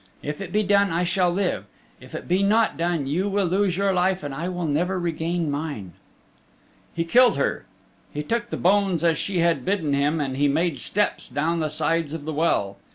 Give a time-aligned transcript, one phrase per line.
[0.23, 1.65] If it be done I shall live.
[1.99, 5.51] If it be not done you will lose your life and I will never regain
[5.51, 5.93] mine."
[6.95, 7.65] He killed her.
[8.11, 11.69] He took the bones as she had bidden him, and he made steps down the
[11.69, 12.77] sides of the well.